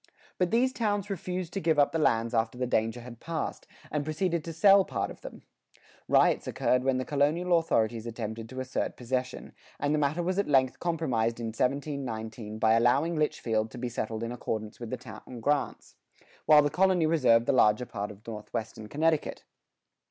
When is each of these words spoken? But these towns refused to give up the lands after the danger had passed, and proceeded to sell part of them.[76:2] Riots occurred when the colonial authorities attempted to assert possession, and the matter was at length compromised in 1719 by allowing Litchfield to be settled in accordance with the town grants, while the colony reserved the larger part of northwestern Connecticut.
But 0.39 0.49
these 0.49 0.73
towns 0.73 1.11
refused 1.11 1.53
to 1.53 1.59
give 1.59 1.77
up 1.77 1.91
the 1.91 1.99
lands 1.99 2.33
after 2.33 2.57
the 2.57 2.65
danger 2.65 3.01
had 3.01 3.19
passed, 3.19 3.67
and 3.91 4.03
proceeded 4.03 4.43
to 4.45 4.51
sell 4.51 4.83
part 4.83 5.11
of 5.11 5.21
them.[76:2] 5.21 5.79
Riots 6.07 6.47
occurred 6.47 6.83
when 6.83 6.97
the 6.97 7.05
colonial 7.05 7.55
authorities 7.59 8.07
attempted 8.07 8.49
to 8.49 8.59
assert 8.59 8.97
possession, 8.97 9.53
and 9.79 9.93
the 9.93 9.99
matter 9.99 10.23
was 10.23 10.39
at 10.39 10.47
length 10.47 10.79
compromised 10.79 11.39
in 11.39 11.49
1719 11.49 12.57
by 12.57 12.73
allowing 12.73 13.15
Litchfield 13.15 13.69
to 13.69 13.77
be 13.77 13.89
settled 13.89 14.23
in 14.23 14.31
accordance 14.31 14.79
with 14.79 14.89
the 14.89 14.97
town 14.97 15.39
grants, 15.39 15.93
while 16.47 16.63
the 16.63 16.71
colony 16.71 17.05
reserved 17.05 17.45
the 17.45 17.53
larger 17.53 17.85
part 17.85 18.09
of 18.09 18.25
northwestern 18.25 18.87
Connecticut. 18.87 19.43